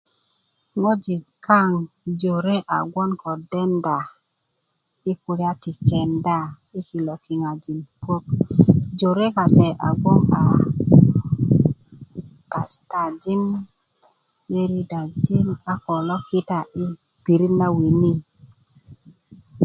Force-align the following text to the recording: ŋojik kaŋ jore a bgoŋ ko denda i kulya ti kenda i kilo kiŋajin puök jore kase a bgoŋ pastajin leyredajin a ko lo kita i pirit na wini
ŋojik 0.81 1.23
kaŋ 1.45 1.69
jore 2.21 2.57
a 2.75 2.77
bgoŋ 2.89 3.11
ko 3.21 3.31
denda 3.51 3.97
i 5.11 5.13
kulya 5.21 5.51
ti 5.61 5.71
kenda 5.87 6.39
i 6.79 6.79
kilo 6.87 7.13
kiŋajin 7.23 7.79
puök 8.01 8.25
jore 8.99 9.27
kase 9.37 9.67
a 9.87 9.89
bgoŋ 10.01 10.19
pastajin 12.51 13.43
leyredajin 14.51 15.47
a 15.71 15.73
ko 15.83 15.95
lo 16.07 16.17
kita 16.29 16.59
i 16.83 16.85
pirit 17.23 17.53
na 17.59 17.67
wini 17.77 18.13